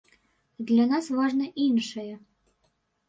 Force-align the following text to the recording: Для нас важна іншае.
Для 0.71 0.87
нас 0.93 1.09
важна 1.19 1.47
іншае. 1.67 2.11